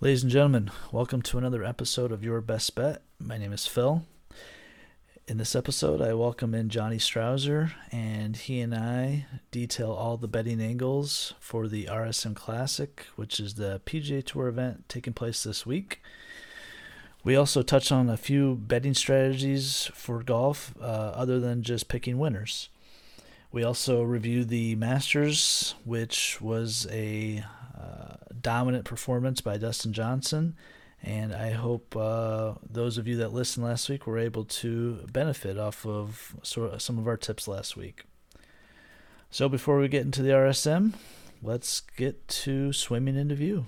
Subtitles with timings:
[0.00, 3.00] Ladies and gentlemen, welcome to another episode of Your Best Bet.
[3.20, 4.04] My name is Phil.
[5.28, 10.26] In this episode, I welcome in Johnny Strouser, and he and I detail all the
[10.26, 15.64] betting angles for the RSM Classic, which is the PGA Tour event taking place this
[15.64, 16.02] week.
[17.22, 22.18] We also touch on a few betting strategies for golf uh, other than just picking
[22.18, 22.68] winners.
[23.52, 27.44] We also review the Masters, which was a
[27.80, 30.54] uh, dominant performance by Dustin Johnson.
[31.02, 35.58] And I hope uh, those of you that listened last week were able to benefit
[35.58, 38.04] off of some of our tips last week.
[39.30, 40.94] So before we get into the RSM,
[41.42, 43.66] let's get to swimming into view.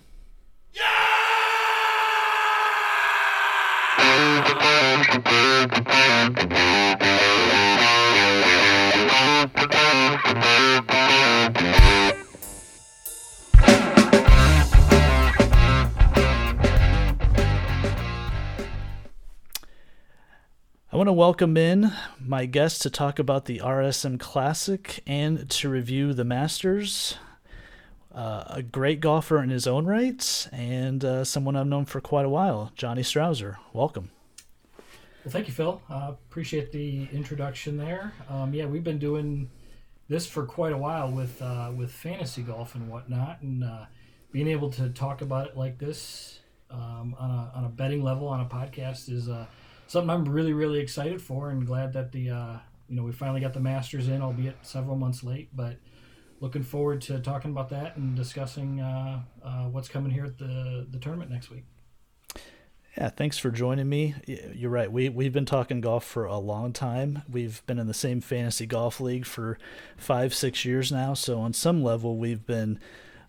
[20.97, 25.69] I want to welcome in my guest to talk about the RSM Classic and to
[25.69, 27.19] review the Masters.
[28.15, 32.25] Uh, a great golfer in his own right, and uh, someone I've known for quite
[32.25, 33.57] a while, Johnny Strouser.
[33.75, 34.09] Welcome.
[34.79, 35.83] Well, thank you, Phil.
[35.91, 38.15] Uh, appreciate the introduction there.
[38.31, 39.51] Um, yeah, we've been doing
[40.09, 43.85] this for quite a while with uh, with fantasy golf and whatnot, and uh,
[44.33, 48.29] being able to talk about it like this um, on a on a betting level
[48.29, 49.45] on a podcast is uh,
[49.87, 53.41] something I'm really really excited for, and glad that the uh, you know we finally
[53.41, 55.77] got the Masters in, albeit several months late, but
[56.41, 60.87] looking forward to talking about that and discussing uh, uh, what's coming here at the
[60.91, 61.65] the tournament next week.
[62.97, 64.15] Yeah, thanks for joining me.
[64.27, 64.91] You're right.
[64.91, 67.23] We we've been talking golf for a long time.
[67.31, 69.59] We've been in the same fantasy golf league for
[69.99, 71.13] five, six years now.
[71.13, 72.81] So on some level, we've been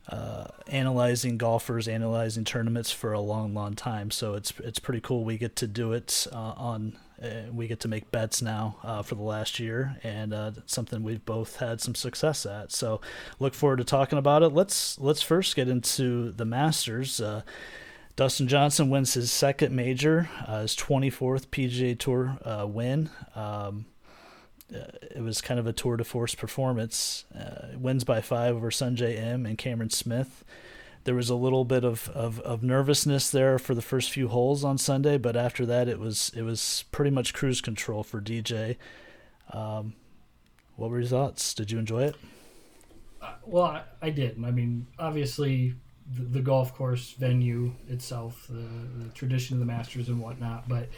[0.09, 4.11] uh, analyzing golfers, analyzing tournaments for a long, long time.
[4.11, 5.23] So it's it's pretty cool.
[5.23, 6.97] We get to do it uh, on.
[7.21, 11.01] Uh, we get to make bets now uh, for the last year, and uh, something
[11.01, 12.71] we've both had some success at.
[12.71, 13.01] So
[13.39, 14.49] look forward to talking about it.
[14.49, 17.19] Let's let's first get into the Masters.
[17.19, 17.41] Uh,
[18.15, 23.09] Dustin Johnson wins his second major, his 24th PGA Tour win.
[23.35, 23.85] Um,
[24.73, 24.79] uh,
[25.15, 27.25] it was kind of a tour de force performance.
[27.37, 30.43] Uh, wins by five over Sungjae Im and Cameron Smith.
[31.05, 34.65] There was a little bit of, of, of, nervousness there for the first few holes
[34.65, 38.75] on Sunday, but after that, it was it was pretty much cruise control for DJ.
[39.53, 39.93] Um,
[40.75, 41.53] what were your thoughts?
[41.53, 42.15] Did you enjoy it?
[43.21, 44.37] Uh, well, I, I did.
[44.43, 45.75] I mean, obviously,
[46.13, 50.67] the, the golf course venue itself, the, the, tradition of the Masters and whatnot.
[50.69, 50.89] But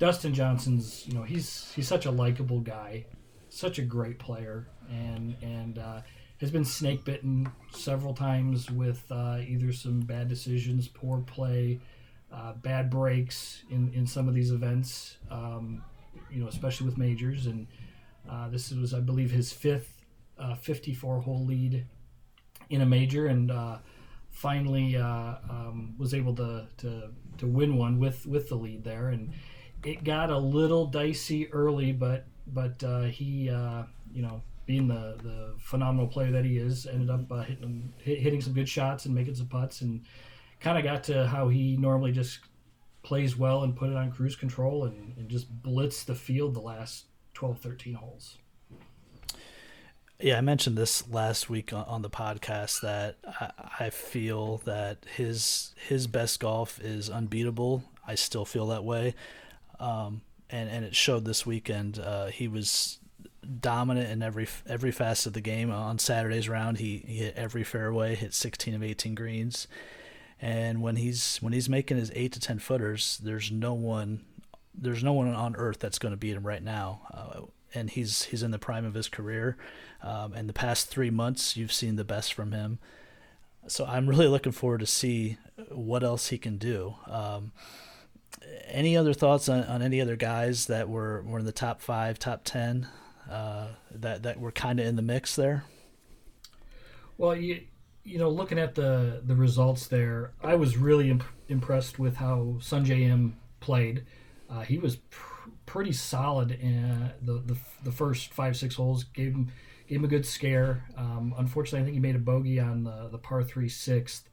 [0.00, 3.04] Dustin Johnson's, you know, he's he's such a likable guy,
[3.50, 6.00] such a great player, and and uh,
[6.40, 11.80] has been snake bitten several times with uh, either some bad decisions, poor play,
[12.32, 15.18] uh, bad breaks in in some of these events.
[15.30, 15.82] Um,
[16.30, 17.66] you know, especially with majors, and
[18.28, 20.02] uh, this was, I believe, his fifth
[20.38, 21.84] uh, 54 hole lead
[22.70, 23.76] in a major, and uh,
[24.30, 29.34] finally um, was able to, to to win one with with the lead there, and
[29.84, 35.16] it got a little dicey early, but but uh, he uh, you know being the
[35.22, 39.14] the phenomenal player that he is, ended up uh, hitting hitting some good shots and
[39.14, 40.02] making some putts, and
[40.60, 42.40] kind of got to how he normally just
[43.02, 46.60] plays well and put it on cruise control and, and just blitz the field the
[46.60, 48.36] last 12 13 holes
[50.22, 53.16] yeah, I mentioned this last week on the podcast that
[53.78, 57.84] I feel that his his best golf is unbeatable.
[58.06, 59.14] I still feel that way,
[59.80, 61.98] um, and and it showed this weekend.
[61.98, 62.98] Uh, he was
[63.60, 65.70] dominant in every every facet of the game.
[65.70, 69.66] On Saturday's round, he, he hit every fairway, hit 16 of 18 greens,
[70.40, 74.24] and when he's when he's making his eight to ten footers, there's no one
[74.74, 77.00] there's no one on earth that's going to beat him right now.
[77.12, 77.40] Uh,
[77.74, 79.56] and he's he's in the prime of his career.
[80.02, 82.78] Um, and the past three months, you've seen the best from him.
[83.66, 85.36] So I'm really looking forward to see
[85.68, 86.94] what else he can do.
[87.06, 87.52] Um,
[88.66, 92.18] any other thoughts on, on any other guys that were, were in the top five,
[92.18, 92.88] top ten,
[93.30, 95.64] uh, that that were kind of in the mix there?
[97.18, 97.62] Well, you
[98.04, 102.56] you know, looking at the the results there, I was really imp- impressed with how
[102.60, 104.04] Sungjae Im played.
[104.48, 109.04] Uh, he was pr- pretty solid in the, the the first five six holes.
[109.04, 109.52] Gave him
[109.86, 110.84] gave him a good scare.
[110.96, 114.28] Um, unfortunately, I think he made a bogey on the, the par three sixth,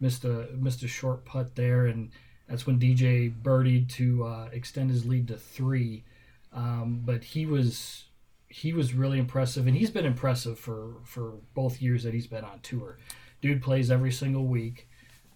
[0.00, 2.10] missed a missed a short putt there, and
[2.52, 6.04] that's when DJ birdied to uh, extend his lead to three.
[6.52, 8.04] Um, but he was
[8.48, 12.44] he was really impressive, and he's been impressive for for both years that he's been
[12.44, 12.98] on tour.
[13.40, 14.86] Dude plays every single week.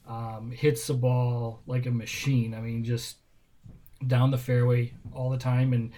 [0.07, 2.53] Um, hits the ball like a machine.
[2.53, 3.17] I mean, just
[4.07, 5.93] down the fairway all the time, and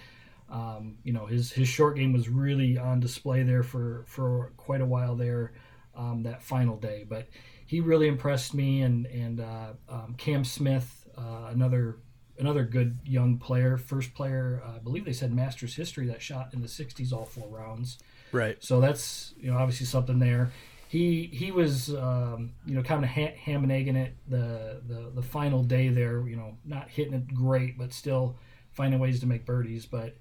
[0.49, 4.79] um, you know his his short game was really on display there for for quite
[4.79, 5.51] a while there
[5.97, 7.05] um, that final day.
[7.07, 7.27] But
[7.69, 11.97] he really impressed me, and and uh, um, Cam Smith, uh, another
[12.39, 16.53] another good young player, first player, uh, I believe they said Masters history that shot
[16.53, 17.99] in the 60s all four rounds.
[18.31, 18.57] Right.
[18.63, 20.51] So that's you know obviously something there.
[20.87, 25.11] He he was um, you know kind of ha- ham and egging it the, the
[25.15, 26.27] the final day there.
[26.27, 28.35] You know not hitting it great, but still
[28.71, 29.85] finding ways to make birdies.
[29.85, 30.15] But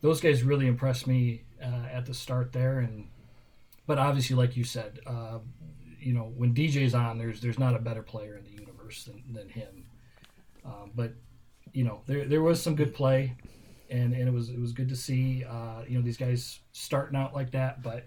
[0.00, 3.08] those guys really impressed me uh, at the start there, and
[3.86, 5.38] but obviously like you said, uh,
[5.98, 9.22] you know when DJ's on, there's there's not a better player in the universe than,
[9.32, 9.79] than him.
[10.70, 11.12] Um, but
[11.72, 13.36] you know there there was some good play,
[13.90, 17.18] and, and it was it was good to see uh, you know these guys starting
[17.18, 17.82] out like that.
[17.82, 18.06] But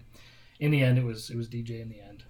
[0.60, 2.24] in the end, it was it was DJ in the end.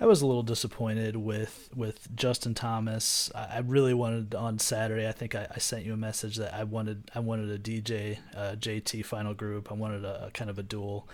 [0.00, 3.32] I was a little disappointed with with Justin Thomas.
[3.34, 5.08] I really wanted on Saturday.
[5.08, 8.18] I think I, I sent you a message that I wanted I wanted a DJ
[8.36, 9.72] uh, JT final group.
[9.72, 11.08] I wanted a, a kind of a duel.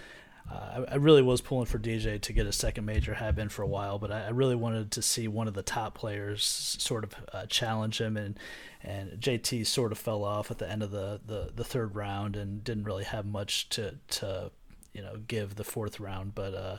[0.50, 3.14] Uh, I, really was pulling for DJ to get a second major.
[3.14, 5.62] Have been for a while, but I, I really wanted to see one of the
[5.62, 6.44] top players
[6.78, 8.38] sort of uh, challenge him, and
[8.82, 12.36] and JT sort of fell off at the end of the, the, the third round
[12.36, 14.50] and didn't really have much to to
[14.92, 16.34] you know give the fourth round.
[16.34, 16.78] But uh,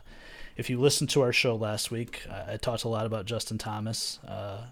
[0.56, 3.58] if you listened to our show last week, I, I talked a lot about Justin
[3.58, 4.20] Thomas.
[4.28, 4.66] Uh,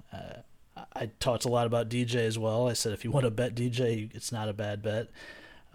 [0.95, 2.67] I talked a lot about DJ as well.
[2.67, 5.09] I said if you want to bet DJ, it's not a bad bet.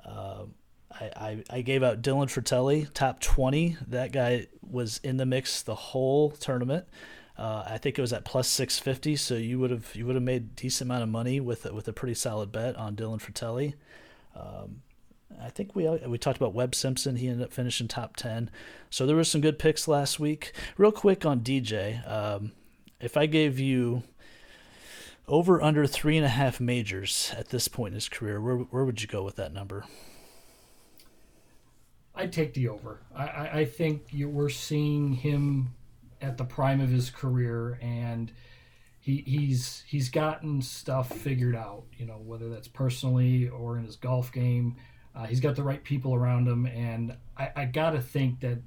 [0.04, 0.44] Uh,
[0.90, 3.76] I, I, I gave out Dylan Frittelli, top 20.
[3.88, 6.86] That guy was in the mix the whole tournament.
[7.36, 10.24] Uh, I think it was at plus 650, so you would have you would have
[10.24, 13.74] made decent amount of money with with a pretty solid bet on Dylan Frittelli.
[14.34, 14.82] Um,
[15.40, 17.14] I think we we talked about Webb Simpson.
[17.16, 18.50] He ended up finishing top 10.
[18.90, 20.52] So there were some good picks last week.
[20.76, 22.52] Real quick on DJ, um,
[23.00, 24.02] if I gave you
[25.28, 28.84] over under three and a half majors at this point in his career, where where
[28.84, 29.84] would you go with that number?
[32.18, 32.98] I'd take the over.
[33.14, 35.74] I, I, I think you, we're seeing him
[36.20, 38.32] at the prime of his career, and
[38.98, 41.84] he, he's he's gotten stuff figured out.
[41.96, 44.76] You know, whether that's personally or in his golf game,
[45.14, 48.58] uh, he's got the right people around him, and I, I got to think that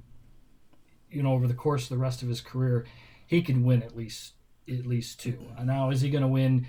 [1.10, 2.86] you know over the course of the rest of his career,
[3.26, 4.32] he can win at least
[4.66, 5.38] at least two.
[5.62, 6.66] Now, is he going to win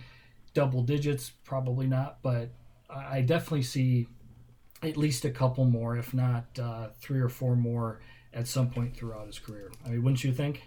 [0.53, 1.29] double digits?
[1.45, 2.49] Probably not, but
[2.89, 4.07] I definitely see
[4.83, 7.99] at least a couple more, if not uh, three or four more,
[8.33, 9.71] at some point throughout his career.
[9.85, 10.63] I mean, wouldn't you think?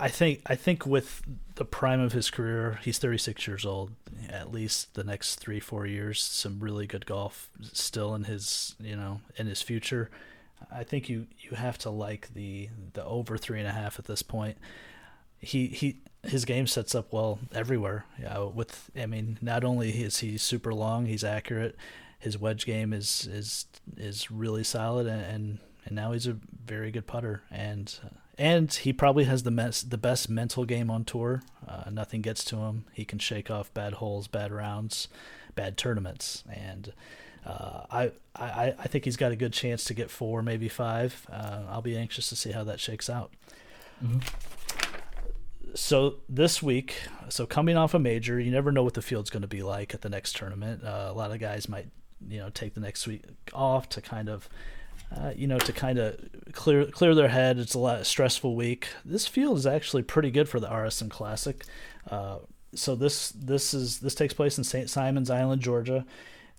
[0.00, 1.22] I think I think with
[1.56, 3.92] the prime of his career, he's 36 years old.
[4.28, 8.96] At least the next three four years, some really good golf still in his you
[8.96, 10.10] know in his future.
[10.72, 14.06] I think you you have to like the the over three and a half at
[14.06, 14.56] this point.
[15.38, 18.06] He he his game sets up well everywhere.
[18.18, 21.76] Yeah, with I mean, not only is he super long, he's accurate
[22.18, 23.66] his wedge game is is
[23.96, 27.98] is really solid, and and, and now he's a very good putter, and
[28.38, 31.42] and he probably has the mes- the best mental game on tour.
[31.66, 32.84] Uh, nothing gets to him.
[32.92, 35.08] He can shake off bad holes, bad rounds,
[35.54, 36.92] bad tournaments, and.
[37.44, 41.24] Uh, I, I I think he's got a good chance to get four, maybe five.
[41.30, 43.30] Uh, I'll be anxious to see how that shakes out.
[44.04, 44.18] Mm-hmm
[45.76, 46.96] so this week,
[47.28, 49.94] so coming off a major, you never know what the field's going to be like
[49.94, 50.82] at the next tournament.
[50.82, 51.88] Uh, a lot of guys might
[52.28, 54.48] you know take the next week off to kind of
[55.16, 56.18] uh, you know to kind of
[56.52, 57.58] clear clear their head.
[57.58, 58.88] It's a lot stressful week.
[59.04, 61.64] This field is actually pretty good for the RSM Classic.
[62.10, 62.38] Uh,
[62.74, 64.90] so this this is this takes place in St.
[64.90, 66.04] Simons Island, Georgia.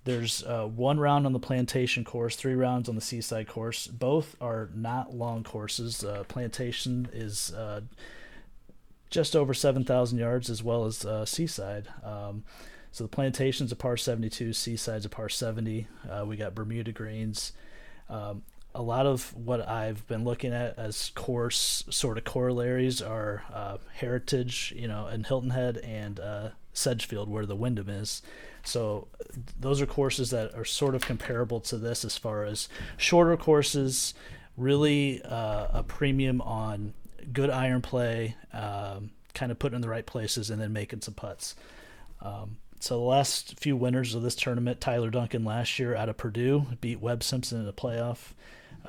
[0.08, 3.88] There's uh, one round on the plantation course, three rounds on the seaside course.
[3.88, 6.02] Both are not long courses.
[6.02, 7.82] Uh, plantation is uh,
[9.10, 11.90] just over 7,000 yards, as well as uh, seaside.
[12.06, 12.46] Um,
[12.92, 15.88] so the plantation's a par 72, Seaside's a par 70.
[16.10, 17.54] Uh, we got Bermuda greens.
[18.10, 23.44] Um, a lot of what I've been looking at as course sort of corollaries are
[23.52, 28.22] uh, Heritage, you know, and Hilton Head and uh, Sedgefield, where the Wyndham is.
[28.64, 29.08] So
[29.60, 34.14] those are courses that are sort of comparable to this as far as shorter courses,
[34.58, 36.94] really uh, a premium on
[37.34, 41.14] good iron play, um, kind of putting in the right places, and then making some
[41.14, 41.56] putts.
[42.22, 46.18] Um, so the last few winners of this tournament, Tyler Duncan last year out of
[46.18, 48.34] Purdue beat Webb Simpson in the playoff.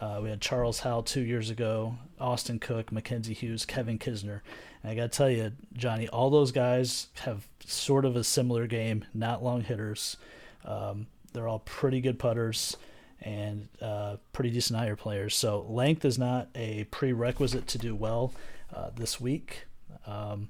[0.01, 4.41] Uh, we had Charles Howell two years ago, Austin Cook, Mackenzie Hughes, Kevin Kisner.
[4.83, 8.67] And I got to tell you, Johnny, all those guys have sort of a similar
[8.67, 10.17] game, not long hitters.
[10.65, 12.77] Um, they're all pretty good putters
[13.21, 15.35] and uh, pretty decent iron players.
[15.35, 18.33] So length is not a prerequisite to do well
[18.75, 19.67] uh, this week.
[20.07, 20.49] Um,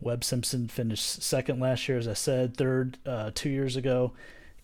[0.00, 4.12] Webb Simpson finished second last year, as I said, third uh, two years ago,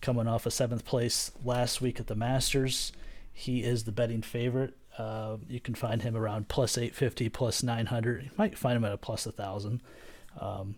[0.01, 2.91] coming off a seventh place last week at the Masters.
[3.31, 4.75] He is the betting favorite.
[4.97, 8.23] Uh, you can find him around plus 850, plus 900.
[8.23, 9.81] You might find him at a plus 1,000.
[10.39, 10.75] Um,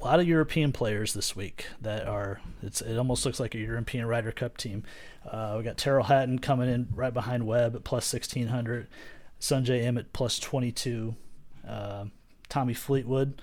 [0.00, 3.58] a lot of European players this week that are, it's, it almost looks like a
[3.58, 4.82] European Ryder Cup team.
[5.30, 8.86] Uh, we got Tyrrell Hatton coming in right behind Webb at plus 1,600.
[9.40, 11.16] Sungjae Im at plus 22.
[11.66, 12.06] Uh,
[12.48, 13.40] Tommy Fleetwood,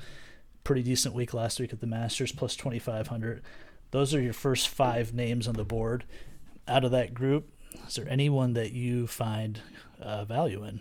[0.63, 3.41] pretty decent week last week at the Masters, plus 2,500.
[3.91, 6.05] Those are your first five names on the board.
[6.67, 7.49] Out of that group,
[7.87, 9.61] is there anyone that you find
[10.01, 10.79] uh, value in?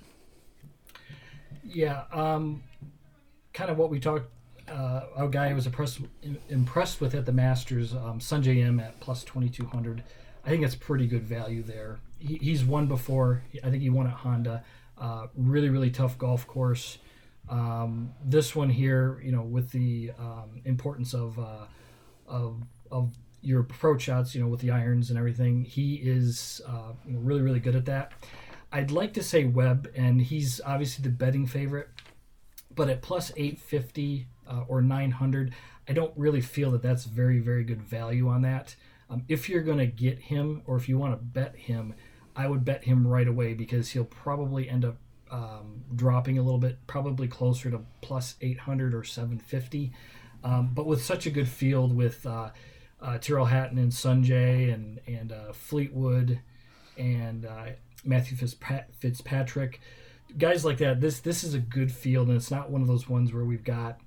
[1.64, 2.62] Yeah, um,
[3.52, 4.30] kind of what we talked.
[4.68, 6.00] Uh, a guy I was impressed
[6.48, 10.02] impressed with at the Masters, um, Sungjae Im at plus twenty two hundred.
[10.44, 11.98] I think that's pretty good value there.
[12.18, 13.42] He, he's won before.
[13.62, 14.64] I think he won at Honda.
[14.98, 16.98] Uh, really, really tough golf course.
[17.49, 21.66] Um, this one here, you know, with the um, importance of, uh,
[22.26, 26.92] of of your approach shots, you know, with the irons and everything, he is uh,
[27.06, 28.12] really, really good at that.
[28.70, 31.88] I'd like to say Webb, and he's obviously the betting favorite,
[32.75, 35.52] but at plus 850 uh, or 900,
[35.88, 38.76] I don't really feel that that's very, very good value on that.
[39.11, 41.94] Um, if you're going to get him, or if you want to bet him,
[42.34, 44.96] I would bet him right away because he'll probably end up
[45.32, 49.92] um, dropping a little bit, probably closer to plus 800 or 750.
[50.44, 52.50] Um, but with such a good field with uh,
[53.00, 56.40] uh, Tyrrell Hatton and Sungjae and and uh, Fleetwood
[56.98, 57.66] and uh,
[58.04, 59.80] Matthew Fitzpatrick,
[60.36, 61.00] guys like that.
[61.00, 63.64] This this is a good field, and it's not one of those ones where we've
[63.64, 63.98] got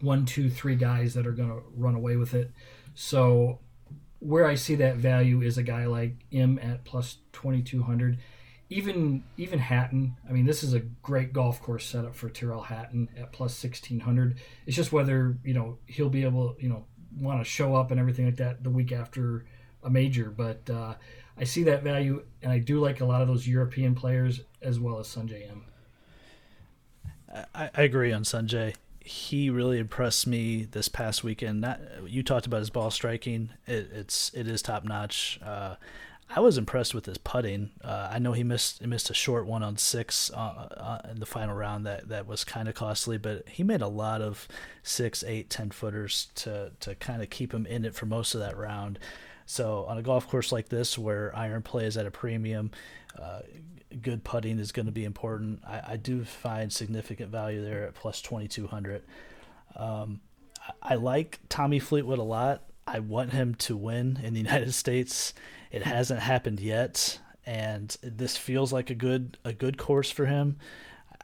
[0.00, 2.50] one, two, three guys that are going to run away with it.
[2.94, 3.58] So
[4.20, 8.18] where I see that value is a guy like Im at plus 2200
[8.70, 10.16] even even Hatton.
[10.28, 14.00] I mean, this is a great golf course setup for Tyrrell Hatton at plus sixteen
[14.00, 14.38] hundred.
[14.66, 16.84] It's just whether you know he'll be able you know
[17.18, 19.44] want to show up and everything like that the week after
[19.82, 20.30] a major.
[20.30, 20.94] But uh,
[21.38, 24.80] I see that value, and I do like a lot of those European players as
[24.80, 25.64] well as Sungjae Im.
[27.54, 28.74] I, I agree on Sungjae.
[29.00, 31.60] He really impressed me this past weekend.
[31.60, 35.38] Not you talked about his ball striking; it, it's it is top notch.
[35.44, 35.76] Uh,
[36.36, 37.70] I was impressed with his putting.
[37.82, 41.20] Uh, I know he missed he missed a short one on six uh, uh, in
[41.20, 44.48] the final round that, that was kind of costly, but he made a lot of
[44.82, 48.40] six, eight, ten footers to to kind of keep him in it for most of
[48.40, 48.98] that round.
[49.46, 52.72] So on a golf course like this, where iron play is at a premium,
[53.16, 53.42] uh,
[54.02, 55.60] good putting is going to be important.
[55.64, 59.04] I, I, do find significant value there at plus twenty two hundred.
[59.76, 60.20] Um,
[60.82, 62.64] I, I like Tommy Fleetwood a lot.
[62.86, 65.32] I want him to win in the United States.
[65.74, 70.56] It hasn't happened yet, and this feels like a good a good course for him.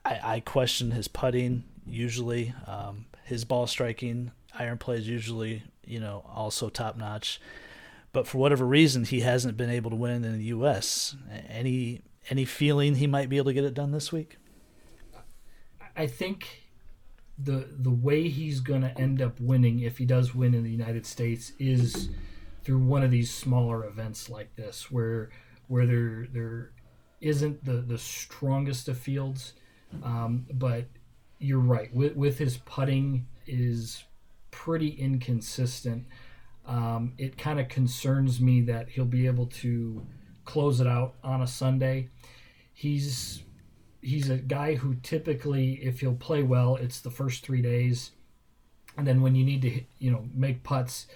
[0.05, 6.01] I, I question his putting usually, um, his ball striking, iron play is usually you
[6.01, 7.41] know also top notch,
[8.13, 11.15] but for whatever reason he hasn't been able to win in the U.S.
[11.49, 14.37] Any any feeling he might be able to get it done this week?
[15.97, 16.65] I think
[17.39, 20.73] the the way he's going to end up winning if he does win in the
[20.73, 22.09] United States is
[22.71, 25.31] through one of these smaller events like this where
[25.67, 26.71] where there there
[27.21, 29.55] isn't the the strongest of fields
[30.05, 30.85] um, but
[31.41, 34.05] you're right with, with his putting is
[34.53, 36.07] pretty inconsistent.
[36.65, 40.07] Um, it kind of concerns me that he'll be able to
[40.45, 42.09] close it out on a sunday.
[42.73, 43.43] He's
[44.01, 48.13] he's a guy who typically if he'll play well it's the first three days.
[48.97, 51.09] And then when you need to you know make putts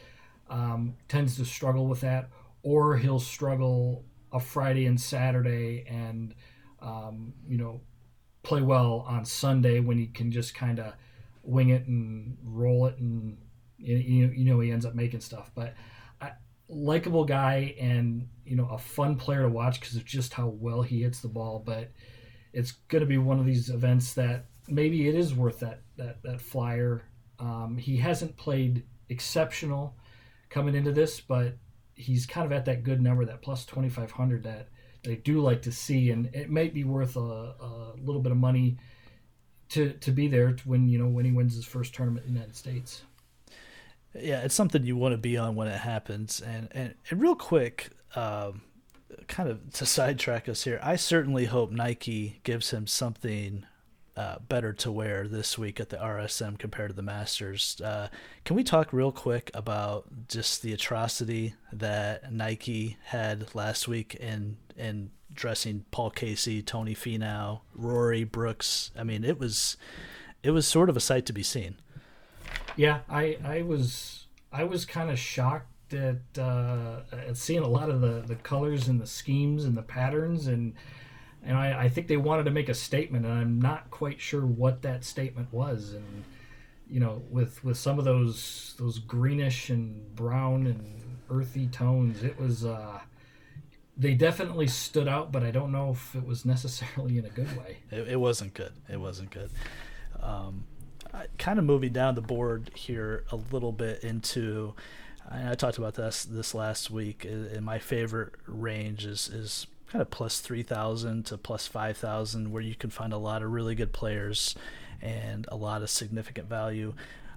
[0.49, 2.29] um, tends to struggle with that,
[2.63, 6.35] or he'll struggle a Friday and Saturday and
[6.81, 7.81] um, you know
[8.43, 10.93] play well on Sunday when he can just kind of
[11.43, 13.39] wing it and roll it and
[13.79, 15.51] you know, you know he ends up making stuff.
[15.55, 15.75] But
[16.69, 20.83] likable guy and you know a fun player to watch because of just how well
[20.83, 21.63] he hits the ball.
[21.65, 21.91] But
[22.53, 26.23] it's going to be one of these events that maybe it is worth that that
[26.23, 27.03] that flyer.
[27.39, 29.97] Um, he hasn't played exceptional
[30.55, 31.57] coming into this, but
[31.97, 34.69] he's kind of at that good number, that plus 2,500 that
[35.03, 36.11] they do like to see.
[36.11, 38.79] And it might be worth a, a little bit of money
[39.71, 42.35] to, to be there to when, you know, when he wins his first tournament in
[42.35, 43.03] the United States.
[44.15, 46.41] Yeah, it's something you want to be on when it happens.
[46.41, 48.63] And, and, and real quick, um,
[49.27, 53.67] kind of to sidetrack us here, I certainly hope Nike gives him something
[54.17, 57.81] uh, better to wear this week at the RSM compared to the Masters.
[57.83, 58.09] Uh,
[58.45, 64.57] can we talk real quick about just the atrocity that Nike had last week in
[64.77, 68.93] in dressing Paul Casey, Tony Finau, Rory Brooks?
[68.97, 69.77] I mean, it was
[70.43, 71.77] it was sort of a sight to be seen.
[72.77, 77.91] Yeah, I I was I was kind of shocked at uh, at seeing a lot
[77.91, 80.75] of the the colors and the schemes and the patterns and
[81.45, 84.45] and I, I think they wanted to make a statement and I'm not quite sure
[84.45, 85.93] what that statement was.
[85.93, 86.25] And
[86.89, 92.39] you know with with some of those those greenish and brown and earthy tones it
[92.39, 93.01] was uh
[93.97, 97.57] they definitely stood out but i don't know if it was necessarily in a good
[97.57, 97.79] way.
[97.91, 98.73] It, it wasn't good.
[98.89, 99.51] It wasn't good.
[100.21, 100.65] Um,
[101.39, 104.75] kind of moving down the board here a little bit into
[105.31, 107.25] I talked about this this last week.
[107.25, 112.75] And my favorite range is is kind of plus 3000 to plus 5000 where you
[112.75, 114.57] can find a lot of really good players
[115.01, 116.93] and a lot of significant value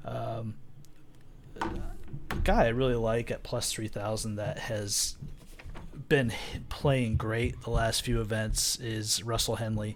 [0.06, 0.56] um,
[2.44, 5.18] guy I really like at plus 3000 that has
[6.10, 6.34] been
[6.68, 9.96] playing great the last few events is Russell Henley.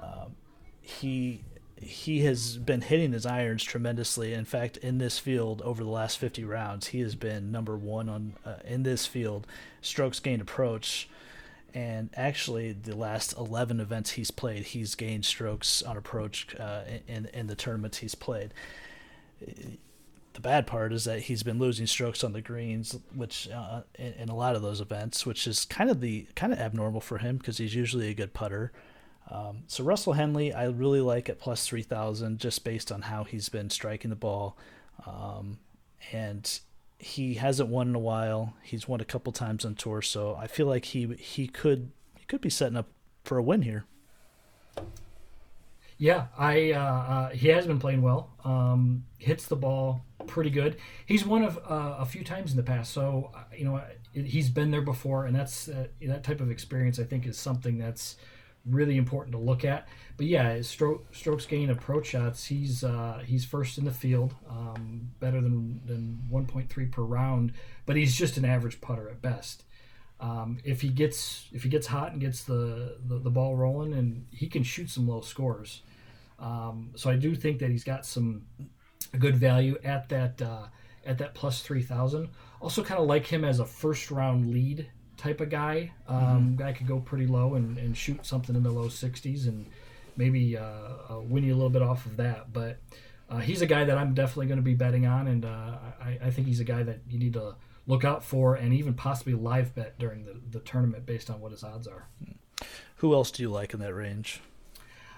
[0.00, 0.36] Um,
[0.80, 1.44] he
[1.76, 4.32] he has been hitting his irons tremendously.
[4.32, 8.08] In fact, in this field over the last 50 rounds, he has been number one
[8.08, 9.46] on uh, in this field
[9.82, 11.08] strokes gained approach.
[11.74, 17.26] And actually, the last 11 events he's played, he's gained strokes on approach uh, in
[17.34, 18.54] in the tournaments he's played.
[19.40, 24.12] The bad part is that he's been losing strokes on the greens, which uh, in,
[24.14, 27.18] in a lot of those events, which is kind of the kind of abnormal for
[27.18, 28.72] him because he's usually a good putter.
[29.28, 33.24] Um, so Russell Henley, I really like at plus three thousand, just based on how
[33.24, 34.56] he's been striking the ball,
[35.06, 35.58] um,
[36.12, 36.60] and
[37.04, 38.54] he hasn't won in a while.
[38.62, 42.24] He's won a couple times on tour, so I feel like he he could he
[42.24, 42.88] could be setting up
[43.24, 43.84] for a win here.
[45.98, 48.30] Yeah, I uh, uh, he has been playing well.
[48.42, 50.78] Um, hits the ball pretty good.
[51.04, 53.82] He's won of uh, a few times in the past, so uh, you know
[54.14, 56.98] he's been there before, and that's uh, that type of experience.
[56.98, 58.16] I think is something that's
[58.68, 59.88] really important to look at.
[60.16, 65.10] But yeah, stroke, strokes gain approach shots, he's uh, he's first in the field, um,
[65.20, 67.52] better than than 1.3 per round.
[67.86, 69.64] But he's just an average putter at best.
[70.20, 73.92] Um, if he gets if he gets hot and gets the, the, the ball rolling,
[73.92, 75.82] and he can shoot some low scores.
[76.38, 78.46] Um, so I do think that he's got some
[79.18, 80.66] good value at that uh,
[81.04, 82.28] at that plus three thousand.
[82.60, 85.92] Also, kind of like him as a first round lead type of guy.
[86.08, 86.56] Um, mm-hmm.
[86.56, 89.66] Guy could go pretty low and, and shoot something in the low 60s and
[90.16, 90.62] maybe uh,
[91.10, 92.52] uh, win you a little bit off of that.
[92.52, 92.78] But
[93.28, 96.18] uh, he's a guy that I'm definitely going to be betting on, and uh, I,
[96.24, 99.34] I, think he's a guy that you need to look out for and even possibly
[99.34, 102.06] live bet during the, the tournament based on what his odds are.
[102.96, 104.40] Who else do you like in that range?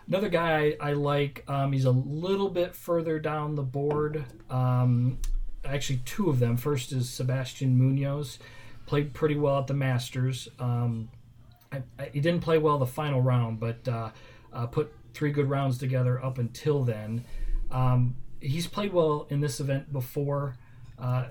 [0.09, 4.25] Another guy I, I like, um, he's a little bit further down the board.
[4.49, 5.19] Um,
[5.65, 6.57] actually, two of them.
[6.57, 8.39] First is Sebastian Munoz
[8.87, 10.49] played pretty well at the Masters.
[10.59, 11.11] Um,
[11.73, 14.11] I, I, he didn't play well the final round, but uh,
[14.53, 17.25] uh, put three good rounds together up until then.
[17.71, 20.57] Um, he's played well in this event before.
[20.99, 21.27] Uh,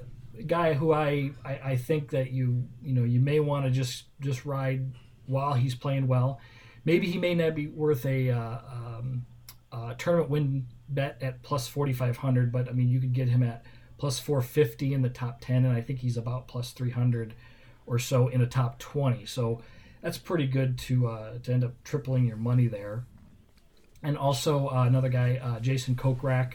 [0.47, 4.05] guy who I, I, I think that you you know you may want to just
[4.19, 4.91] just ride
[5.25, 6.39] while he's playing well.
[6.83, 9.25] Maybe he may not be worth a uh, um,
[9.97, 13.43] tournament win bet at plus forty five hundred, but I mean you could get him
[13.43, 13.63] at
[13.97, 17.33] plus 450 in the top 10, and I think he's about plus 300
[17.87, 19.25] or so in a top 20.
[19.25, 19.61] So
[20.01, 23.05] that's pretty good to uh, to end up tripling your money there.
[24.03, 26.53] And also uh, another guy, uh, Jason Kokrak.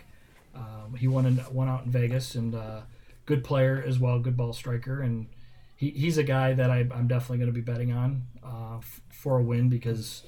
[0.54, 2.80] Um, he won in, out in Vegas and uh,
[3.26, 5.28] good player as well, good ball striker, and
[5.76, 9.00] he, he's a guy that I, am definitely going to be betting on uh, f-
[9.08, 10.24] for a win because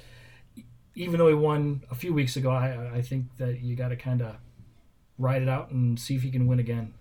[0.94, 3.96] even though he won a few weeks ago, I, I think that you got to
[3.96, 4.36] kind of
[5.18, 6.94] ride it out and see if he can win again.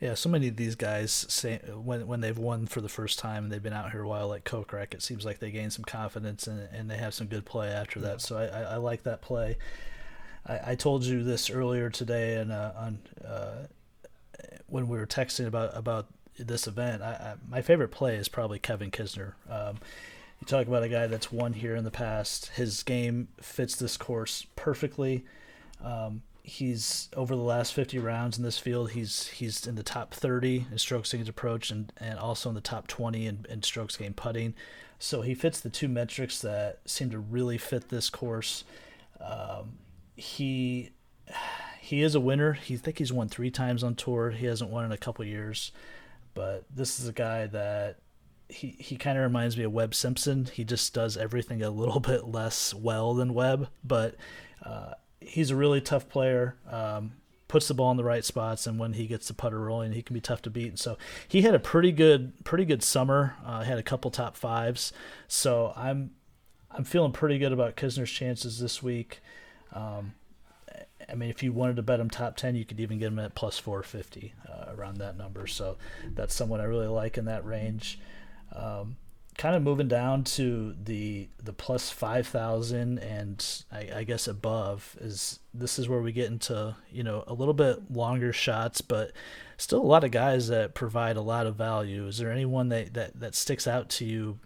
[0.00, 3.44] Yeah, so many of these guys say when when they've won for the first time
[3.44, 5.84] and they've been out here a while, like Kokrak, it seems like they gain some
[5.84, 8.20] confidence and and they have some good play after that.
[8.20, 9.56] So I, I, I like that play.
[10.46, 13.66] I, I told you this earlier today and uh, on uh,
[14.66, 17.02] when we were texting about about this event.
[17.02, 19.32] I, I, my favorite play is probably Kevin Kisner.
[19.48, 19.78] Um,
[20.40, 22.48] you talk about a guy that's won here in the past.
[22.48, 25.24] His game fits this course perfectly.
[25.82, 30.14] Um, he's over the last 50 rounds in this field he's he's in the top
[30.14, 33.96] 30 in strokes gained approach and, and also in the top 20 in, in strokes
[33.96, 34.54] gained putting.
[34.98, 38.64] So he fits the two metrics that seem to really fit this course.
[39.20, 39.78] Um,
[40.14, 40.92] he
[41.80, 42.52] he is a winner.
[42.54, 44.30] He think he's won three times on tour.
[44.30, 45.72] He hasn't won in a couple years
[46.36, 47.96] but this is a guy that
[48.48, 50.46] he, he kind of reminds me of Webb Simpson.
[50.52, 54.14] He just does everything a little bit less well than Webb, but
[54.62, 54.92] uh,
[55.26, 56.56] he's a really tough player.
[56.70, 57.12] Um,
[57.48, 60.02] puts the ball in the right spots, and when he gets the putter rolling, he
[60.02, 60.68] can be tough to beat.
[60.68, 63.36] And so he had a pretty good, pretty good summer.
[63.44, 64.92] Uh, had a couple top fives.
[65.28, 66.10] So I'm,
[66.70, 69.20] I'm feeling pretty good about Kisner's chances this week.
[69.72, 70.14] Um,
[71.08, 73.18] I mean, if you wanted to bet him top 10, you could even get him
[73.18, 75.46] at plus 450 uh, around that number.
[75.46, 75.76] So
[76.14, 78.00] that's someone I really like in that range.
[78.52, 78.96] Um,
[79.38, 85.40] kind of moving down to the the plus 5000 and I, I, guess above is
[85.52, 89.12] this is where we get into you know a little bit longer shots but
[89.58, 92.06] still a lot of guys that provide a lot of value.
[92.06, 94.38] Is there anyone that that, that sticks out to you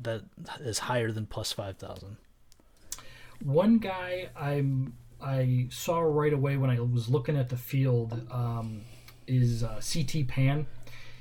[0.00, 0.22] that
[0.60, 2.16] is higher than plus 5000
[3.42, 8.80] one guy i'm i saw right away when i was looking at the field um,
[9.26, 10.66] is uh, CT Pan.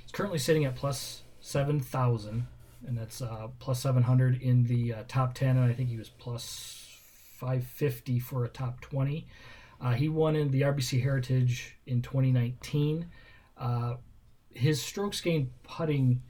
[0.01, 2.47] He's currently sitting at plus 7000
[2.87, 6.09] and that's uh, plus 700 in the uh, top 10, and I think he was
[6.09, 6.97] plus
[7.37, 9.27] 550 for a top 20.
[9.81, 13.07] Uh, he won in the RBC Heritage in 2019.
[13.57, 13.95] Uh,
[14.51, 16.21] his strokes gained putting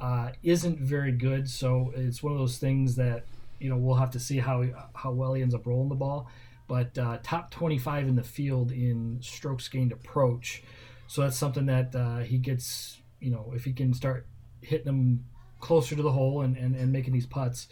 [0.00, 3.24] uh, isn't very good, so it's one of those things that
[3.58, 6.28] you know we'll have to see how how well he ends up rolling the ball.
[6.68, 6.94] But
[7.24, 10.62] top 25 in the field in strokes gained approach,
[11.08, 12.98] so that's something that he gets.
[13.18, 14.26] You know, if he can start
[14.62, 15.24] hitting them
[15.60, 17.68] closer to the hole and, and, and making these putts,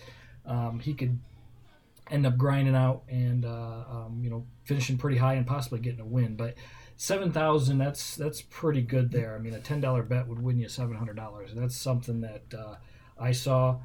[0.46, 1.18] um, he could
[2.10, 6.00] end up grinding out and uh, um, you know finishing pretty high and possibly getting
[6.00, 6.36] a win.
[6.36, 6.54] But
[6.96, 9.34] seven thousand, that's that's pretty good there.
[9.34, 11.52] I mean, a ten dollar bet would win you seven hundred dollars.
[11.52, 12.76] and That's something that uh,
[13.18, 13.78] I saw.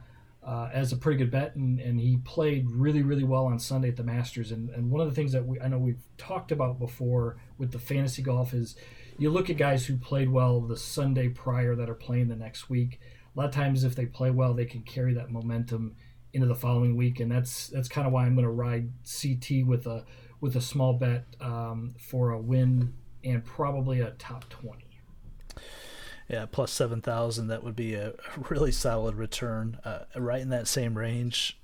[0.45, 3.87] Uh, as a pretty good bet, and, and he played really, really well on Sunday
[3.87, 4.51] at the Masters.
[4.51, 7.71] And, and one of the things that we I know we've talked about before with
[7.71, 8.75] the fantasy golf is
[9.17, 12.69] you look at guys who played well the Sunday prior that are playing the next
[12.69, 12.99] week
[13.35, 15.95] a lot of times if they play well, they can carry that momentum
[16.33, 19.65] into the following week, and that's that's kind of why I'm going to ride CT
[19.65, 20.05] with a
[20.41, 22.93] with a small bet um, for a win
[23.23, 24.99] and probably a top twenty.
[26.29, 27.47] Yeah, plus seven thousand.
[27.47, 28.13] That would be a
[28.49, 31.59] really solid return, uh, right in that same range.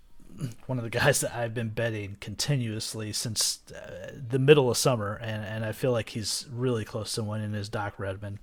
[0.68, 5.16] One of the guys that I've been betting continuously since uh, the middle of summer,
[5.16, 8.40] and, and I feel like he's really close to winning is Doc Redman.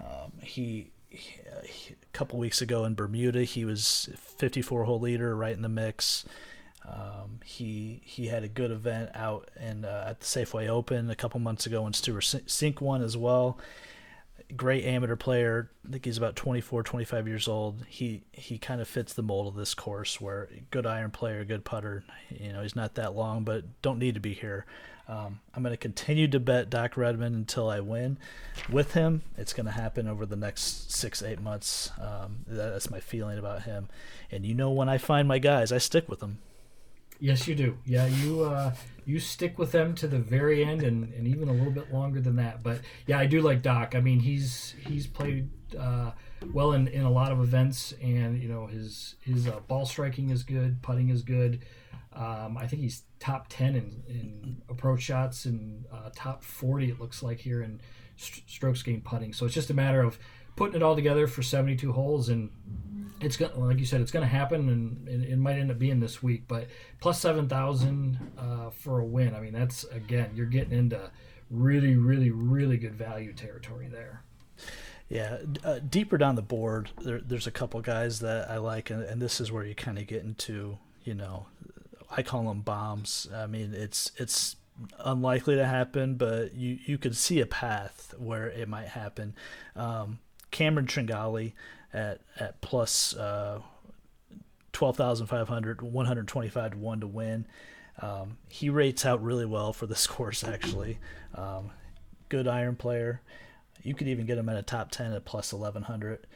[0.00, 5.62] Um, he a couple weeks ago in Bermuda, he was 54 hole leader, right in
[5.62, 6.24] the mix.
[6.88, 11.14] Um, he he had a good event out in uh, at the Safeway Open a
[11.14, 13.58] couple months ago, and Stewart Cink won as well.
[14.56, 15.70] Great amateur player.
[15.86, 17.84] I think he's about 24, 25 years old.
[17.88, 21.64] He he kind of fits the mold of this course, where good iron player, good
[21.64, 22.02] putter.
[22.30, 24.66] You know, he's not that long, but don't need to be here.
[25.08, 28.18] Um, I'm going to continue to bet Doc Redman until I win
[28.70, 29.22] with him.
[29.36, 31.90] It's going to happen over the next six, eight months.
[32.00, 33.88] Um, that's my feeling about him.
[34.30, 36.38] And you know, when I find my guys, I stick with them.
[37.22, 37.78] Yes, you do.
[37.86, 41.52] Yeah, you uh, you stick with them to the very end, and, and even a
[41.52, 42.64] little bit longer than that.
[42.64, 43.94] But yeah, I do like Doc.
[43.94, 46.10] I mean, he's he's played uh,
[46.52, 50.30] well in, in a lot of events, and you know his his uh, ball striking
[50.30, 51.64] is good, putting is good.
[52.14, 57.00] Um, I think he's top 10 in, in approach shots and uh, top 40, it
[57.00, 57.80] looks like, here in
[58.16, 59.32] st- strokes gained putting.
[59.32, 60.18] So it's just a matter of
[60.56, 62.28] putting it all together for 72 holes.
[62.28, 62.50] And
[63.20, 66.00] it's gonna, like you said, it's going to happen and it, might end up being
[66.00, 66.44] this week.
[66.46, 66.66] But
[67.00, 69.34] plus 7,000 uh, for a win.
[69.34, 71.10] I mean, that's, again, you're getting into
[71.50, 74.22] really, really, really good value territory there.
[75.08, 79.02] Yeah, uh, deeper down the board, there, there's a couple guys that I like, and,
[79.02, 81.46] and this is where you kind of get into, you know,
[82.14, 83.28] I call them bombs.
[83.34, 84.56] I mean, it's it's
[85.00, 89.34] unlikely to happen, but you you could see a path where it might happen.
[89.74, 90.18] Um,
[90.50, 91.52] Cameron Tringale
[91.92, 93.60] at at plus uh,
[94.72, 97.46] 12,500, 125 to 1 to win.
[98.00, 100.98] Um, he rates out really well for this course, actually.
[101.34, 101.70] Um,
[102.28, 103.20] good iron player.
[103.82, 106.26] You could even get him at a top 10 at plus 1100.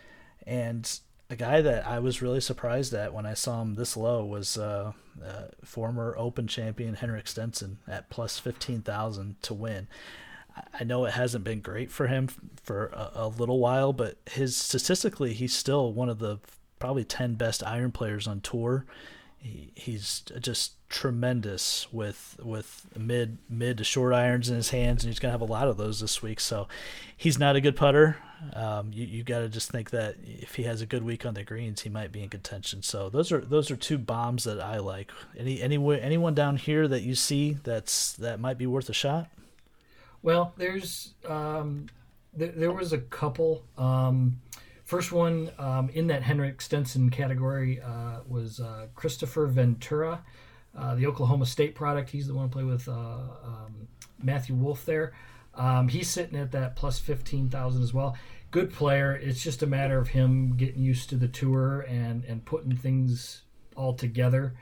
[0.47, 4.25] And a guy that I was really surprised at when I saw him this low
[4.25, 4.93] was uh,
[5.25, 9.89] uh, former Open champion Henrik Stenson at plus fifteen thousand to win.
[10.73, 12.29] I know it hasn't been great for him
[12.63, 16.39] for a, a, little while, but his statistically he's still one of the
[16.79, 18.87] probably ten best iron players on tour.
[19.39, 25.13] He, he's just tremendous with with mid mid to short irons in his hands, and
[25.13, 26.41] he's gonna have a lot of those this week.
[26.41, 26.69] So
[27.17, 28.17] he's not a good putter.
[28.53, 31.35] Um, you you got to just think that if he has a good week on
[31.35, 32.83] the greens, he might be in contention.
[32.83, 35.11] So those are those are two bombs that I like.
[35.37, 39.29] Any anywhere anyone down here that you see that's that might be worth a shot?
[40.23, 41.87] Well, there's um,
[42.39, 43.65] th- there was a couple.
[43.79, 44.41] Um,
[44.87, 50.25] first one um, in that Henrik Stenson category uh, was uh, Kristoffer Ventura,
[50.77, 52.09] uh, the Oklahoma State product.
[52.09, 53.89] He's the one who played with uh, um,
[54.23, 55.13] Matthew Wolff there.
[55.55, 58.17] Um, he's sitting at that plus 15,000 as well.
[58.53, 59.15] Good player.
[59.15, 63.43] It's just a matter of him getting used to the tour and, and putting things
[63.75, 64.55] all together.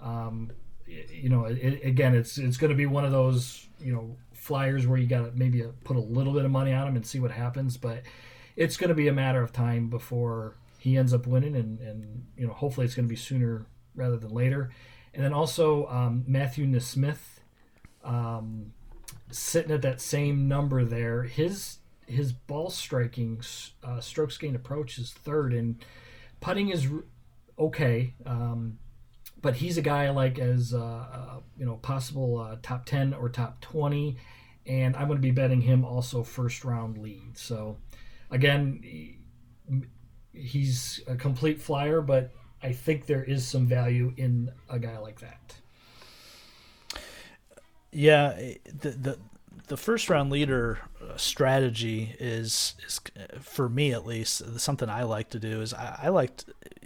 [0.00, 0.52] Um,
[0.86, 4.86] you know, it, again, it's it's going to be one of those you know flyers
[4.86, 7.18] where you got to maybe put a little bit of money on him and see
[7.18, 8.02] what happens, but
[8.56, 12.26] it's going to be a matter of time before he ends up winning, and and
[12.36, 14.70] you know, hopefully it's going to be sooner rather than later.
[15.14, 17.40] And then also um, Matthew NeSmith,
[18.02, 18.72] um,
[19.30, 21.24] sitting at that same number there.
[21.24, 23.42] His his ball striking,
[23.84, 25.84] uh, strokes gained approach is third, and
[26.40, 26.88] putting is
[27.58, 28.14] okay.
[28.26, 28.78] Um,
[29.40, 33.28] but he's a guy like as uh, uh, you know possible uh, top ten or
[33.28, 34.16] top twenty,
[34.66, 37.36] and I'm going to be betting him also first round lead.
[37.36, 37.76] So
[38.32, 38.82] again,
[40.32, 45.20] he's a complete flyer, but I think there is some value in a guy like
[45.20, 45.54] that.
[47.92, 49.18] Yeah, the the
[49.68, 53.00] the first round leader uh, strategy is is
[53.40, 56.42] for me at least something I like to do is I, I like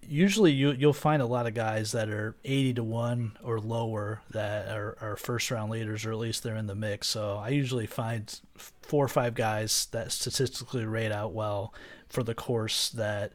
[0.09, 4.23] usually you you'll find a lot of guys that are 80 to 1 or lower
[4.31, 7.09] that are, are first round leaders or at least they're in the mix.
[7.09, 8.41] So I usually find
[8.83, 11.73] four or five guys that statistically rate out well
[12.09, 13.33] for the course that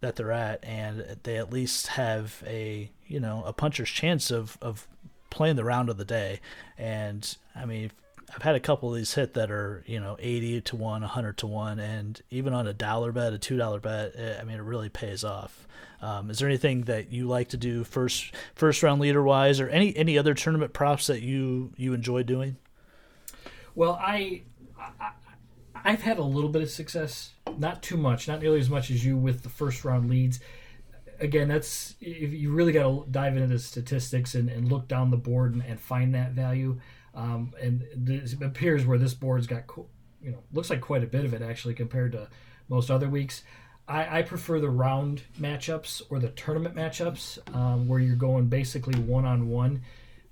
[0.00, 0.64] that they're at.
[0.64, 4.86] And they at least have a you know a puncher's chance of of
[5.30, 6.40] playing the round of the day.
[6.78, 7.90] And I mean
[8.34, 11.38] I've had a couple of these hit that are you know 80 to 1 100
[11.38, 14.56] to 1 and even on a dollar bet a two dollar bet it, I mean
[14.56, 15.66] it really pays off.
[16.02, 19.68] Um, is there anything that you like to do first first round leader wise or
[19.68, 22.56] any any other tournament props that you you enjoy doing?
[23.74, 24.42] Well I,
[24.78, 25.10] I
[25.82, 29.04] I've had a little bit of success not too much not nearly as much as
[29.04, 30.40] you with the first round leads.
[31.18, 35.10] Again, that's if you really got to dive into the statistics and, and look down
[35.10, 36.80] the board and, and find that value.
[37.14, 39.64] Um, and it appears where this board's got,
[40.22, 42.28] you know, looks like quite a bit of it actually compared to
[42.68, 43.42] most other weeks.
[43.88, 48.98] I, I prefer the round matchups or the tournament matchups um, where you're going basically
[49.00, 49.82] one on one,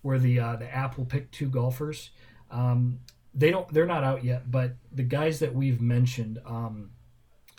[0.02, 2.10] where the uh, the app will pick two golfers.
[2.50, 3.00] Um,
[3.34, 6.90] they don't, they're not out yet, but the guys that we've mentioned, um,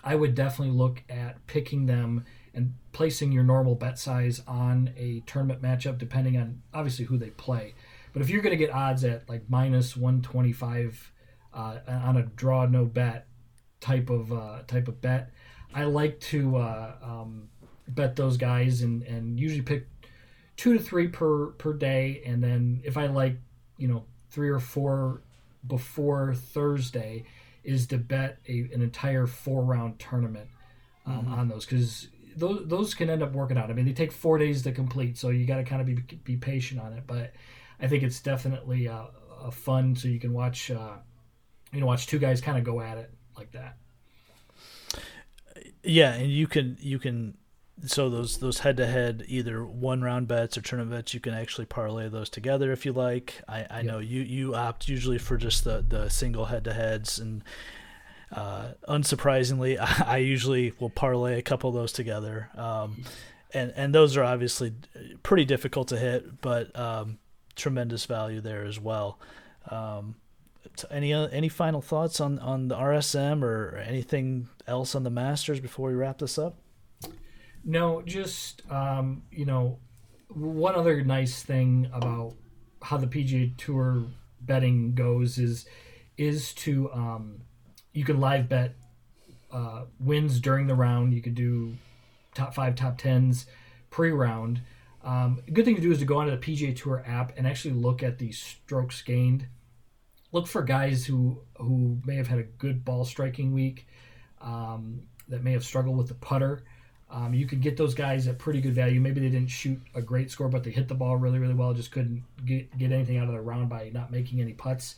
[0.04, 5.22] I would definitely look at picking them and placing your normal bet size on a
[5.26, 7.76] tournament matchup, depending on obviously who they play.
[8.20, 11.14] But if you're going to get odds at like minus 125
[11.54, 13.28] uh, on a draw no bet
[13.80, 15.32] type of uh, type of bet,
[15.74, 17.48] I like to uh, um,
[17.88, 19.88] bet those guys and, and usually pick
[20.58, 22.22] two to three per per day.
[22.26, 23.38] And then if I like
[23.78, 25.22] you know three or four
[25.66, 27.24] before Thursday,
[27.64, 30.50] is to bet a, an entire four round tournament
[31.06, 31.34] um, mm-hmm.
[31.36, 33.70] on those because those those can end up working out.
[33.70, 36.18] I mean, they take four days to complete, so you got to kind of be
[36.26, 37.04] be patient on it.
[37.08, 37.32] But
[37.82, 39.08] I think it's definitely a,
[39.42, 40.98] a fun so you can watch uh,
[41.72, 43.78] you know watch two guys kind of go at it like that.
[45.84, 47.38] Yeah, and you can you can
[47.86, 51.34] so those those head to head either one round bets or tournament bets you can
[51.34, 53.42] actually parlay those together if you like.
[53.48, 53.86] I, I yep.
[53.86, 57.44] know you you opt usually for just the the single head to heads and
[58.32, 62.50] uh, unsurprisingly I, I, usually will parlay a couple of those together.
[62.56, 63.04] Um,
[63.54, 64.74] and and those are obviously
[65.24, 67.18] pretty difficult to hit, but um,
[67.60, 69.20] tremendous value there as well.
[69.70, 70.16] Um,
[70.90, 75.60] any uh, any final thoughts on, on the RSM or anything else on the Masters
[75.60, 76.58] before we wrap this up?
[77.64, 79.80] No, just um, you know,
[80.30, 82.36] one other nice thing about
[82.82, 84.06] how the PGA Tour
[84.42, 85.66] betting goes is
[86.18, 87.42] is to um,
[87.94, 88.76] you can live bet
[89.52, 91.14] uh, wins during the round.
[91.14, 91.76] You can do
[92.34, 93.46] top five, top tens
[93.90, 94.62] pre-round.
[95.04, 97.48] Um, a good thing to do is to go onto the PGA Tour app and
[97.48, 99.48] actually look at the strokes gained.
[100.32, 103.88] Look for guys who who may have had a good ball striking week,
[104.42, 106.64] um, that may have struggled with the putter.
[107.12, 109.00] Um, you could get those guys at pretty good value.
[109.02, 111.74] Maybe they didn't shoot a great score, but they hit the ball really, really well.
[111.74, 114.96] Just couldn't get, get anything out of the round by not making any putts.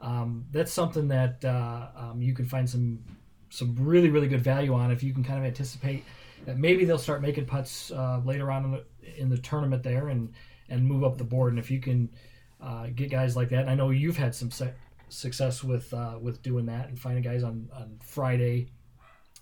[0.00, 3.02] Um, that's something that uh, um, you can find some
[3.48, 6.04] some really, really good value on if you can kind of anticipate
[6.46, 10.32] maybe they'll start making putts uh, later on in the, in the, tournament there and
[10.68, 11.52] and move up the board.
[11.52, 12.10] And if you can
[12.60, 14.74] uh, get guys like that, and I know you've had some se-
[15.08, 18.68] success with uh, with doing that and finding guys on on Friday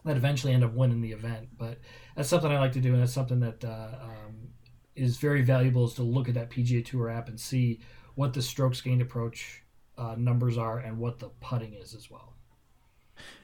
[0.04, 1.48] that eventually end up winning the event.
[1.56, 1.78] But
[2.16, 4.48] that's something I like to do, and that's something that uh, um,
[4.96, 7.80] is very valuable is to look at that PGA Tour app and see
[8.14, 9.62] what the strokes gained approach
[9.96, 12.34] uh, numbers are and what the putting is as well.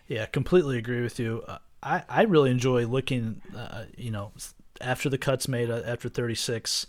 [0.06, 1.42] Yeah, completely agree with you.
[1.46, 4.32] Uh, I, I really enjoy looking, uh, you know,
[4.80, 6.86] after the cuts made uh, after 36,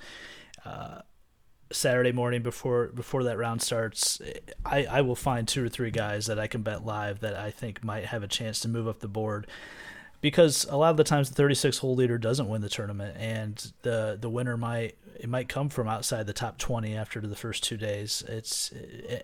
[0.65, 1.01] uh,
[1.71, 4.19] Saturday morning before before that round starts,
[4.65, 7.51] I, I will find two or three guys that I can bet live that I
[7.51, 9.45] think might have a chance to move up the board.
[10.21, 13.71] Because a lot of the times the 36 hole leader doesn't win the tournament, and
[13.81, 17.63] the the winner might it might come from outside the top 20 after the first
[17.63, 18.23] two days.
[18.27, 18.71] It's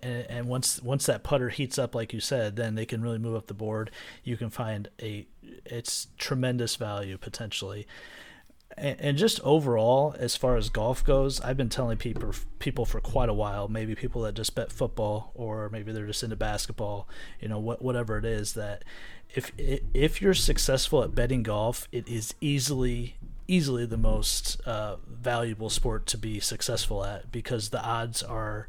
[0.02, 3.18] and, and once once that putter heats up, like you said, then they can really
[3.18, 3.90] move up the board.
[4.24, 5.26] You can find a
[5.64, 7.86] it's tremendous value potentially
[8.76, 13.28] and, just overall, as far as golf goes, I've been telling people people for quite
[13.28, 13.68] a while.
[13.68, 17.08] Maybe people that just bet football, or maybe they're just into basketball.
[17.40, 18.84] You know, what whatever it is that
[19.34, 23.16] if if you're successful at betting golf, it is easily
[23.48, 28.68] easily the most uh, valuable sport to be successful at because the odds are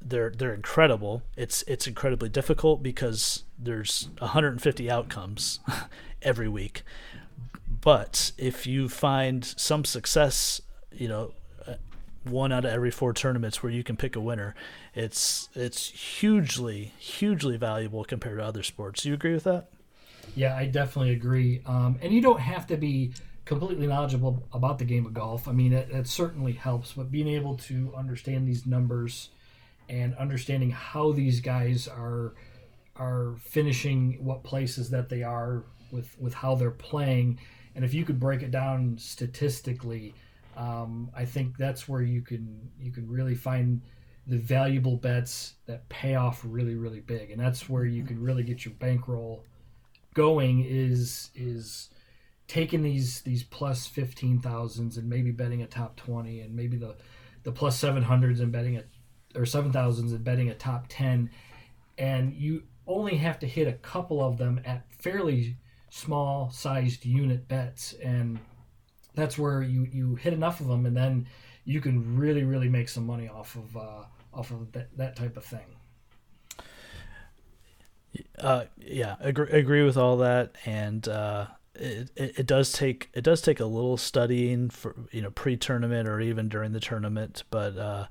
[0.00, 1.22] they're they're incredible.
[1.36, 5.60] It's it's incredibly difficult because there's 150 outcomes
[6.22, 6.82] every week.
[7.82, 11.34] But if you find some success, you know,
[11.66, 11.74] uh,
[12.24, 14.54] one out of every four tournaments where you can pick a winner,
[14.94, 19.02] it's it's hugely hugely valuable compared to other sports.
[19.02, 19.68] Do you agree with that?
[20.36, 21.60] Yeah, I definitely agree.
[21.66, 23.12] Um, and you don't have to be
[23.44, 25.48] completely knowledgeable about the game of golf.
[25.48, 29.30] I mean, it, it certainly helps, but being able to understand these numbers
[29.88, 32.34] and understanding how these guys are
[32.94, 37.40] are finishing what places that they are with with how they're playing
[37.74, 40.14] and if you could break it down statistically,
[40.56, 43.80] um, I think that's where you can you can really find
[44.26, 48.42] the valuable bets that pay off really really big, and that's where you can really
[48.42, 49.44] get your bankroll
[50.14, 50.64] going.
[50.64, 51.88] Is is
[52.46, 56.96] taking these these plus fifteen thousands and maybe betting a top twenty, and maybe the
[57.42, 58.84] the plus seven hundreds and betting a
[59.34, 61.30] or seven thousands and betting a top ten,
[61.96, 65.56] and you only have to hit a couple of them at fairly
[65.94, 68.38] small sized unit bets and
[69.14, 71.26] that's where you you hit enough of them and then
[71.66, 75.36] you can really really make some money off of uh, off of that, that type
[75.36, 75.66] of thing.
[78.38, 83.22] Uh, yeah agree, agree with all that and uh, it, it, it does take it
[83.22, 87.76] does take a little studying for you know pre-tournament or even during the tournament but
[87.76, 88.06] uh,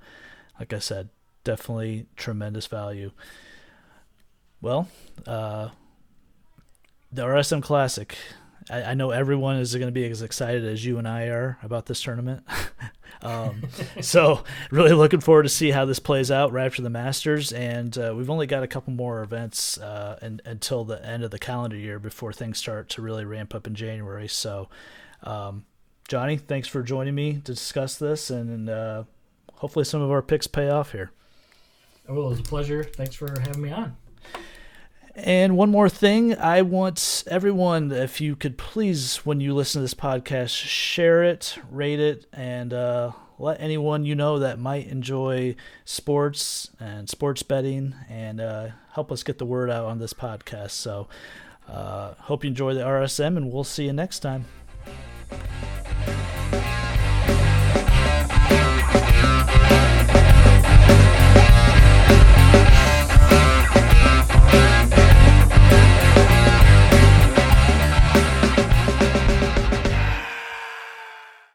[0.59, 1.09] like i said
[1.43, 3.09] definitely tremendous value.
[4.61, 4.87] Well
[5.25, 5.69] uh,
[7.11, 8.17] the RSM Classic.
[8.69, 11.57] I, I, know everyone is going to be as excited as you and I are
[11.63, 12.43] about this tournament.
[13.21, 13.63] um,
[14.01, 17.97] so really looking forward to see how this plays out right after the Masters, and
[17.97, 21.39] uh, we've only got a couple more events uh, and, until the end of the
[21.39, 24.27] calendar year before things start to really ramp up in January.
[24.27, 24.69] So,
[25.23, 25.65] um,
[26.07, 29.03] Johnny, thanks for joining me to discuss this, and uh,
[29.55, 31.11] hopefully some of our picks pay off here.
[32.07, 32.83] Well, it was a pleasure.
[32.83, 33.95] Thanks for having me on.
[35.13, 39.83] And one more thing, I want everyone, if you could please, when you listen to
[39.83, 45.55] this podcast, share it, rate it, and uh, let anyone you know that might enjoy
[45.83, 50.71] sports and sports betting and uh, help us get the word out on this podcast.
[50.71, 51.09] So,
[51.67, 54.45] uh, hope you enjoy the RSM, and we'll see you next time.